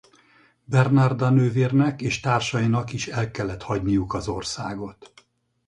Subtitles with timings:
[0.63, 5.13] Bernarda nővérnek és társainak is el kellett hagyniuk az országot.